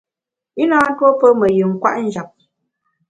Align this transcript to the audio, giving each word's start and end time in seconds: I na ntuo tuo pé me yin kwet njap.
I 0.61 0.65
na 0.69 0.77
ntuo 0.93 1.09
tuo 1.19 1.19
pé 1.19 1.27
me 1.39 1.47
yin 1.57 1.73
kwet 1.81 1.97
njap. 2.05 2.29